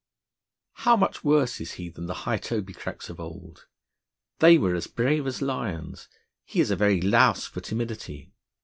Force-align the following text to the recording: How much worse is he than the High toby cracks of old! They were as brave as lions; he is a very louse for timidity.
How 0.77 0.97
much 0.97 1.23
worse 1.23 1.61
is 1.61 1.73
he 1.73 1.87
than 1.89 2.07
the 2.07 2.25
High 2.25 2.37
toby 2.39 2.73
cracks 2.73 3.07
of 3.07 3.19
old! 3.19 3.67
They 4.39 4.57
were 4.57 4.73
as 4.73 4.87
brave 4.87 5.27
as 5.27 5.43
lions; 5.43 6.09
he 6.43 6.59
is 6.59 6.71
a 6.71 6.75
very 6.75 6.99
louse 6.99 7.45
for 7.45 7.61
timidity. 7.61 8.33